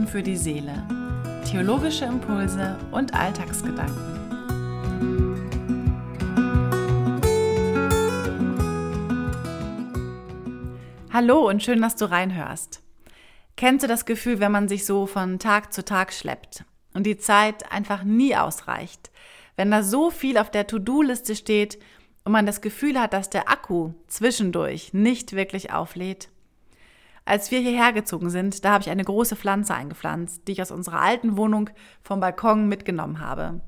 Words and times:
Minuten 0.00 0.06
für 0.06 0.22
die 0.22 0.36
Seele. 0.36 0.86
Theologische 1.50 2.04
Impulse 2.04 2.78
und 2.90 3.14
Alltagsgedanken. 3.14 3.96
Hallo 11.12 11.48
und 11.48 11.62
schön, 11.62 11.82
dass 11.82 11.96
du 11.96 12.10
reinhörst. 12.10 12.82
Kennst 13.56 13.84
du 13.84 13.88
das 13.88 14.06
Gefühl, 14.06 14.40
wenn 14.40 14.52
man 14.52 14.68
sich 14.68 14.86
so 14.86 15.06
von 15.06 15.38
Tag 15.38 15.72
zu 15.72 15.84
Tag 15.84 16.12
schleppt 16.12 16.64
und 16.94 17.04
die 17.04 17.18
Zeit 17.18 17.70
einfach 17.70 18.04
nie 18.04 18.36
ausreicht? 18.36 19.10
Wenn 19.56 19.70
da 19.70 19.82
so 19.82 20.10
viel 20.10 20.38
auf 20.38 20.50
der 20.50 20.66
To-Do-Liste 20.66 21.36
steht 21.36 21.78
und 22.24 22.32
man 22.32 22.46
das 22.46 22.60
Gefühl 22.60 22.98
hat, 22.98 23.12
dass 23.12 23.28
der 23.28 23.50
Akku 23.50 23.92
zwischendurch 24.06 24.94
nicht 24.94 25.34
wirklich 25.34 25.72
auflädt? 25.72 26.28
Als 27.24 27.50
wir 27.50 27.60
hierher 27.60 27.92
gezogen 27.92 28.30
sind, 28.30 28.64
da 28.64 28.72
habe 28.72 28.82
ich 28.82 28.90
eine 28.90 29.04
große 29.04 29.36
Pflanze 29.36 29.74
eingepflanzt, 29.74 30.48
die 30.48 30.52
ich 30.52 30.62
aus 30.62 30.70
unserer 30.70 31.00
alten 31.00 31.36
Wohnung 31.36 31.70
vom 32.02 32.20
Balkon 32.20 32.68
mitgenommen 32.68 33.20
habe. 33.20 33.60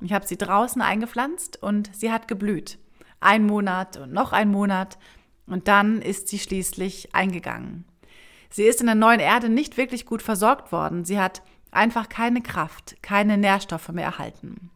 Ich 0.00 0.12
habe 0.12 0.26
sie 0.26 0.36
draußen 0.36 0.80
eingepflanzt 0.80 1.60
und 1.62 1.90
sie 1.94 2.12
hat 2.12 2.28
geblüht. 2.28 2.78
Ein 3.20 3.46
Monat 3.46 3.96
und 3.96 4.12
noch 4.12 4.32
ein 4.32 4.50
Monat 4.50 4.98
und 5.46 5.66
dann 5.66 6.00
ist 6.00 6.28
sie 6.28 6.38
schließlich 6.38 7.14
eingegangen. 7.14 7.84
Sie 8.50 8.64
ist 8.64 8.80
in 8.80 8.86
der 8.86 8.94
neuen 8.94 9.20
Erde 9.20 9.48
nicht 9.48 9.76
wirklich 9.76 10.06
gut 10.06 10.22
versorgt 10.22 10.72
worden. 10.72 11.04
Sie 11.04 11.18
hat 11.20 11.42
einfach 11.70 12.08
keine 12.08 12.42
Kraft, 12.42 12.96
keine 13.02 13.36
Nährstoffe 13.36 13.88
mehr 13.90 14.06
erhalten. 14.06 14.70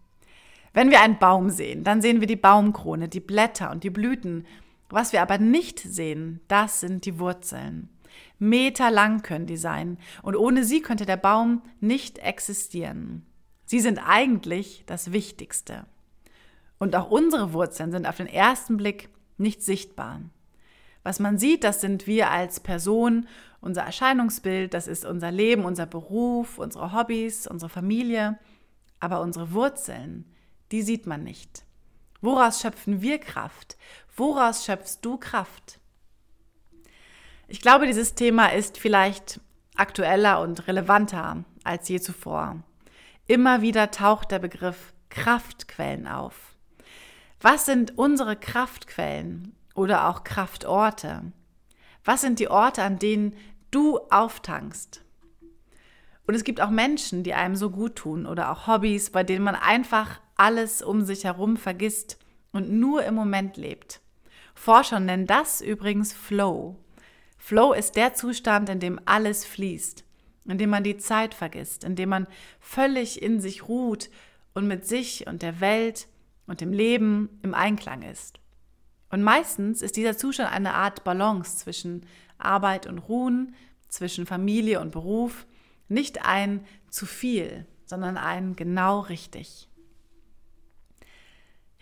Wenn 0.75 0.91
wir 0.91 1.01
einen 1.01 1.19
Baum 1.19 1.51
sehen, 1.51 1.85
dann 1.85 2.03
sehen 2.03 2.21
wir 2.21 2.27
die 2.27 2.37
Baumkrone, 2.37 3.09
die 3.09 3.21
Blätter 3.21 3.71
und 3.71 3.85
die 3.85 3.91
Blüten. 3.91 4.47
Was 4.89 5.13
wir 5.13 5.23
aber 5.23 5.39
nicht 5.39 5.79
sehen, 5.79 6.41
das 6.49 6.81
sind 6.81 7.05
die 7.05 7.19
Wurzeln. 7.19 7.89
Meterlang 8.39 9.23
können 9.23 9.47
die 9.47 9.57
sein 9.57 9.99
und 10.23 10.37
ohne 10.37 10.65
sie 10.65 10.81
könnte 10.81 11.07
der 11.07 11.17
Baum 11.17 11.63
nicht 11.81 12.19
existieren. 12.19 13.27
Sie 13.65 13.81
sind 13.81 13.99
eigentlich 13.99 14.85
das 14.87 15.13
Wichtigste. 15.13 15.87
Und 16.79 16.97
auch 16.97 17.11
unsere 17.11 17.53
Wurzeln 17.53 17.93
sind 17.93 18.07
auf 18.07 18.17
den 18.17 18.27
ersten 18.27 18.77
Blick 18.77 19.09
nicht 19.39 19.63
sichtbar. 19.63 20.21
Was 21.05 21.21
man 21.21 21.39
sieht, 21.39 21.65
das 21.65 21.81
sind 21.81 22.07
wir 22.07 22.31
als 22.31 22.61
Person, 22.61 23.27
unser 23.61 23.83
Erscheinungsbild, 23.83 24.75
das 24.75 24.87
ist 24.87 25.05
unser 25.05 25.31
Leben, 25.31 25.65
unser 25.65 25.87
Beruf, 25.87 26.59
unsere 26.59 26.93
Hobbys, 26.93 27.47
unsere 27.47 27.69
Familie. 27.69 28.39
Aber 29.01 29.21
unsere 29.21 29.53
Wurzeln, 29.53 30.25
die 30.71 30.83
sieht 30.83 31.07
man 31.07 31.25
nicht. 31.25 31.65
Woraus 32.21 32.61
schöpfen 32.61 33.03
wir 33.03 33.19
Kraft? 33.19 33.77
Woraus 34.17 34.65
schöpfst 34.65 34.99
du 35.03 35.17
Kraft? 35.17 35.81
Ich 37.49 37.61
glaube, 37.61 37.87
dieses 37.87 38.15
Thema 38.15 38.47
ist 38.53 38.79
vielleicht 38.79 39.41
aktueller 39.75 40.41
und 40.41 40.67
relevanter 40.67 41.45
als 41.65 41.89
je 41.89 42.01
zuvor. 42.01 42.63
Immer 43.27 43.63
wieder 43.63 43.91
taucht 43.91 44.31
der 44.31 44.39
Begriff 44.39 44.93
Kraftquellen 45.11 46.07
auf. 46.07 46.57
Was 47.41 47.67
sind 47.67 47.99
unsere 47.99 48.37
Kraftquellen 48.37 49.55
oder 49.75 50.09
auch 50.09 50.25
Kraftorte? 50.25 51.33
Was 52.05 52.21
sind 52.21 52.39
die 52.39 52.49
Orte, 52.49 52.83
an 52.83 52.99
denen 52.99 53.37
du 53.71 53.99
auftankst? 54.11 55.03
Und 56.27 56.35
es 56.35 56.45
gibt 56.45 56.61
auch 56.61 56.71
Menschen, 56.71 57.25
die 57.25 57.35
einem 57.35 57.57
so 57.57 57.71
gut 57.71 57.97
tun 57.97 58.27
oder 58.27 58.51
auch 58.51 58.67
Hobbys, 58.67 59.11
bei 59.11 59.25
denen 59.25 59.45
man 59.45 59.55
einfach 59.55 60.21
alles 60.37 60.83
um 60.83 61.05
sich 61.05 61.25
herum 61.25 61.57
vergisst 61.57 62.19
und 62.53 62.71
nur 62.71 63.05
im 63.05 63.15
Moment 63.15 63.57
lebt. 63.57 64.01
Forscher 64.55 65.01
nennen 65.01 65.27
das 65.27 65.61
übrigens 65.61 66.13
Flow. 66.13 66.77
Flow 67.45 67.73
ist 67.73 67.97
der 67.97 68.15
Zustand, 68.15 68.69
in 68.69 68.79
dem 68.79 69.01
alles 69.05 69.45
fließt, 69.45 70.05
in 70.45 70.59
dem 70.59 70.71
man 70.71 70.85
die 70.85 70.97
Zeit 70.97 71.35
vergisst, 71.35 71.83
in 71.83 71.97
dem 71.97 72.09
man 72.09 72.29
völlig 72.61 73.21
in 73.21 73.41
sich 73.41 73.67
ruht 73.67 74.11
und 74.55 74.69
mit 74.69 74.87
sich 74.87 75.27
und 75.27 75.43
der 75.43 75.61
Welt 75.61 76.07
und 76.47 76.61
dem 76.61 76.73
Leben 76.73 77.41
im 77.43 77.53
Einklang 77.53 78.03
ist. 78.03 78.39
Und 79.11 79.25
meistens 79.25 79.83
ist 79.83 79.97
dieser 79.97 80.17
Zustand 80.17 80.53
eine 80.53 80.75
Art 80.75 81.03
Balance 81.03 81.59
zwischen 81.59 82.07
Arbeit 82.39 82.87
und 82.87 82.99
Ruhen, 82.99 83.57
zwischen 83.89 84.25
Familie 84.25 84.81
und 84.81 84.93
Beruf, 84.93 85.45
nicht 85.89 86.25
ein 86.25 86.65
zu 86.91 87.07
viel, 87.07 87.67
sondern 87.87 88.19
ein 88.19 88.55
genau 88.55 89.01
richtig. 89.01 89.69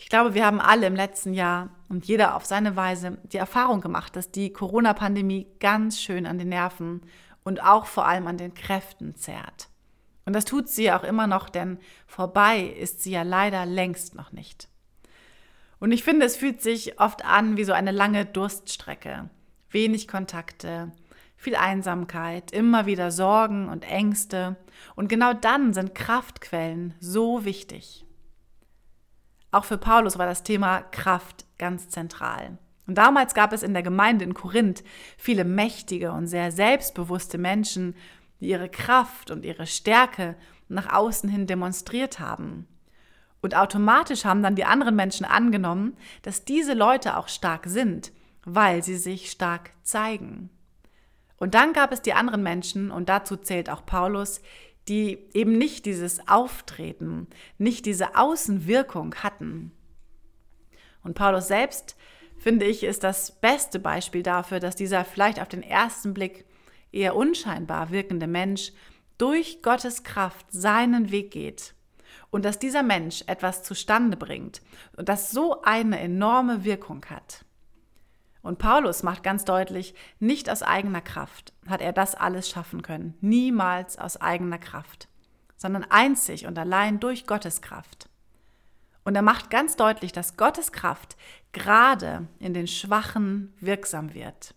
Ich 0.02 0.08
glaube, 0.08 0.32
wir 0.32 0.46
haben 0.46 0.62
alle 0.62 0.86
im 0.86 0.96
letzten 0.96 1.34
Jahr 1.34 1.68
und 1.90 2.06
jeder 2.06 2.34
auf 2.34 2.46
seine 2.46 2.74
Weise 2.74 3.18
die 3.24 3.36
Erfahrung 3.36 3.82
gemacht, 3.82 4.16
dass 4.16 4.30
die 4.30 4.50
Corona-Pandemie 4.50 5.46
ganz 5.60 6.00
schön 6.00 6.24
an 6.24 6.38
den 6.38 6.48
Nerven 6.48 7.02
und 7.44 7.62
auch 7.62 7.84
vor 7.84 8.06
allem 8.06 8.26
an 8.26 8.38
den 8.38 8.54
Kräften 8.54 9.14
zerrt. 9.14 9.68
Und 10.24 10.32
das 10.32 10.46
tut 10.46 10.70
sie 10.70 10.90
auch 10.90 11.04
immer 11.04 11.26
noch, 11.26 11.50
denn 11.50 11.78
vorbei 12.06 12.62
ist 12.62 13.02
sie 13.02 13.10
ja 13.10 13.24
leider 13.24 13.66
längst 13.66 14.14
noch 14.14 14.32
nicht. 14.32 14.68
Und 15.80 15.92
ich 15.92 16.02
finde, 16.02 16.24
es 16.24 16.34
fühlt 16.34 16.62
sich 16.62 16.98
oft 16.98 17.22
an 17.26 17.58
wie 17.58 17.64
so 17.64 17.74
eine 17.74 17.92
lange 17.92 18.24
Durststrecke. 18.24 19.28
Wenig 19.68 20.08
Kontakte, 20.08 20.92
viel 21.36 21.56
Einsamkeit, 21.56 22.52
immer 22.52 22.86
wieder 22.86 23.10
Sorgen 23.10 23.68
und 23.68 23.84
Ängste. 23.84 24.56
Und 24.96 25.10
genau 25.10 25.34
dann 25.34 25.74
sind 25.74 25.94
Kraftquellen 25.94 26.94
so 27.00 27.44
wichtig. 27.44 28.06
Auch 29.52 29.64
für 29.64 29.78
Paulus 29.78 30.18
war 30.18 30.26
das 30.26 30.42
Thema 30.42 30.82
Kraft 30.82 31.44
ganz 31.58 31.88
zentral. 31.88 32.58
Und 32.86 32.98
damals 32.98 33.34
gab 33.34 33.52
es 33.52 33.62
in 33.62 33.72
der 33.72 33.82
Gemeinde 33.82 34.24
in 34.24 34.34
Korinth 34.34 34.82
viele 35.16 35.44
mächtige 35.44 36.12
und 36.12 36.26
sehr 36.26 36.50
selbstbewusste 36.50 37.38
Menschen, 37.38 37.94
die 38.40 38.48
ihre 38.48 38.68
Kraft 38.68 39.30
und 39.30 39.44
ihre 39.44 39.66
Stärke 39.66 40.36
nach 40.68 40.92
außen 40.92 41.28
hin 41.28 41.46
demonstriert 41.46 42.18
haben. 42.18 42.66
Und 43.42 43.56
automatisch 43.56 44.24
haben 44.24 44.42
dann 44.42 44.54
die 44.54 44.64
anderen 44.64 44.96
Menschen 44.96 45.24
angenommen, 45.24 45.96
dass 46.22 46.44
diese 46.44 46.74
Leute 46.74 47.16
auch 47.16 47.28
stark 47.28 47.66
sind, 47.66 48.12
weil 48.44 48.82
sie 48.82 48.96
sich 48.96 49.30
stark 49.30 49.70
zeigen. 49.82 50.50
Und 51.36 51.54
dann 51.54 51.72
gab 51.72 51.90
es 51.90 52.02
die 52.02 52.12
anderen 52.12 52.42
Menschen, 52.42 52.90
und 52.90 53.08
dazu 53.08 53.36
zählt 53.36 53.70
auch 53.70 53.86
Paulus, 53.86 54.42
die 54.90 55.28
eben 55.34 55.52
nicht 55.52 55.86
dieses 55.86 56.26
Auftreten, 56.26 57.28
nicht 57.58 57.86
diese 57.86 58.16
Außenwirkung 58.16 59.14
hatten. 59.14 59.70
Und 61.04 61.14
Paulus 61.14 61.46
selbst, 61.46 61.96
finde 62.36 62.66
ich, 62.66 62.82
ist 62.82 63.04
das 63.04 63.30
beste 63.30 63.78
Beispiel 63.78 64.24
dafür, 64.24 64.58
dass 64.58 64.74
dieser 64.74 65.04
vielleicht 65.04 65.40
auf 65.40 65.48
den 65.48 65.62
ersten 65.62 66.12
Blick 66.12 66.44
eher 66.90 67.14
unscheinbar 67.14 67.90
wirkende 67.90 68.26
Mensch 68.26 68.72
durch 69.16 69.62
Gottes 69.62 70.02
Kraft 70.02 70.46
seinen 70.50 71.12
Weg 71.12 71.30
geht 71.30 71.74
und 72.30 72.44
dass 72.44 72.58
dieser 72.58 72.82
Mensch 72.82 73.22
etwas 73.28 73.62
zustande 73.62 74.16
bringt 74.16 74.60
und 74.96 75.08
das 75.08 75.30
so 75.30 75.62
eine 75.62 76.00
enorme 76.00 76.64
Wirkung 76.64 77.04
hat. 77.08 77.44
Und 78.42 78.58
Paulus 78.58 79.02
macht 79.02 79.22
ganz 79.22 79.44
deutlich, 79.44 79.94
nicht 80.18 80.48
aus 80.48 80.62
eigener 80.62 81.02
Kraft 81.02 81.52
hat 81.68 81.80
er 81.80 81.92
das 81.92 82.14
alles 82.14 82.48
schaffen 82.48 82.82
können, 82.82 83.14
niemals 83.20 83.98
aus 83.98 84.16
eigener 84.16 84.58
Kraft, 84.58 85.08
sondern 85.56 85.84
einzig 85.84 86.46
und 86.46 86.58
allein 86.58 87.00
durch 87.00 87.26
Gottes 87.26 87.60
Kraft. 87.60 88.08
Und 89.04 89.14
er 89.14 89.22
macht 89.22 89.50
ganz 89.50 89.76
deutlich, 89.76 90.12
dass 90.12 90.36
Gottes 90.36 90.72
Kraft 90.72 91.16
gerade 91.52 92.28
in 92.38 92.54
den 92.54 92.66
Schwachen 92.66 93.52
wirksam 93.60 94.14
wird. 94.14 94.54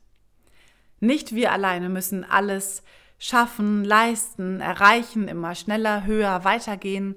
Nicht 0.99 1.35
wir 1.35 1.51
alleine 1.51 1.89
müssen 1.89 2.23
alles 2.23 2.83
schaffen, 3.19 3.83
leisten, 3.83 4.61
erreichen, 4.61 5.27
immer 5.27 5.55
schneller, 5.55 6.05
höher, 6.05 6.43
weitergehen. 6.43 7.15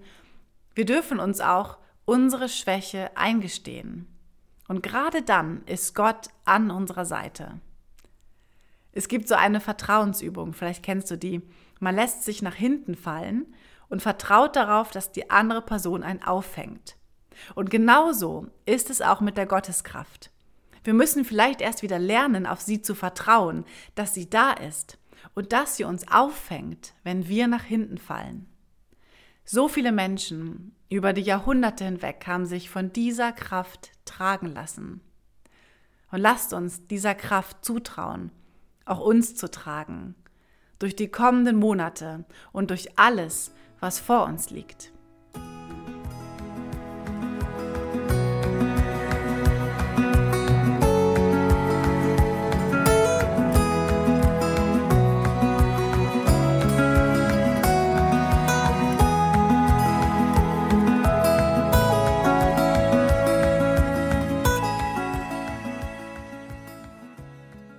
Wir 0.75 0.85
dürfen 0.85 1.21
uns 1.21 1.41
auch 1.41 1.79
unsere 2.05 2.49
Schwäche 2.49 3.11
eingestehen. 3.17 4.07
Und 4.69 4.83
gerade 4.83 5.23
dann 5.23 5.63
ist 5.67 5.95
Gott 5.95 6.29
an 6.45 6.71
unserer 6.71 7.05
Seite. 7.05 7.61
Es 8.93 9.09
gibt 9.09 9.29
so 9.29 9.35
eine 9.35 9.61
Vertrauensübung, 9.61 10.55
vielleicht 10.55 10.83
kennst 10.83 11.11
du 11.11 11.17
die. 11.19 11.43
Man 11.81 11.95
lässt 11.95 12.23
sich 12.23 12.43
nach 12.43 12.55
hinten 12.55 12.95
fallen 12.95 13.55
und 13.89 14.03
vertraut 14.03 14.57
darauf, 14.57 14.91
dass 14.91 15.13
die 15.13 15.31
andere 15.31 15.63
Person 15.63 16.03
einen 16.03 16.23
auffängt. 16.23 16.97
Und 17.55 17.71
genauso 17.71 18.47
ist 18.65 18.91
es 18.91 19.03
auch 19.03 19.21
mit 19.21 19.37
der 19.37 19.47
Gotteskraft. 19.47 20.31
Wir 20.83 20.95
müssen 20.95 21.25
vielleicht 21.25 21.61
erst 21.61 21.83
wieder 21.83 21.99
lernen, 21.99 22.47
auf 22.47 22.61
sie 22.61 22.81
zu 22.81 22.95
vertrauen, 22.95 23.65
dass 23.95 24.15
sie 24.15 24.31
da 24.31 24.53
ist 24.53 24.99
und 25.35 25.53
dass 25.53 25.77
sie 25.77 25.85
uns 25.85 26.09
auffängt, 26.11 26.95
wenn 27.03 27.29
wir 27.29 27.49
nach 27.49 27.65
hinten 27.65 27.99
fallen. 27.99 28.49
So 29.49 29.69
viele 29.69 29.93
Menschen 29.93 30.75
über 30.89 31.13
die 31.13 31.23
Jahrhunderte 31.23 31.85
hinweg 31.85 32.25
haben 32.27 32.47
sich 32.47 32.69
von 32.69 32.93
dieser 32.93 33.31
Kraft 33.31 33.93
tragen 34.05 34.49
lassen. 34.49 35.01
Und 36.11 36.19
lasst 36.19 36.53
uns 36.53 36.89
dieser 36.89 37.15
Kraft 37.15 37.65
zutrauen, 37.65 38.33
auch 38.87 38.99
uns 38.99 39.37
zu 39.37 39.49
tragen, 39.49 40.17
durch 40.81 40.97
die 40.97 41.09
kommenden 41.09 41.57
Monate 41.57 42.25
und 42.51 42.71
durch 42.71 42.99
alles, 42.99 43.53
was 43.79 44.01
vor 44.01 44.25
uns 44.25 44.51
liegt. 44.51 44.91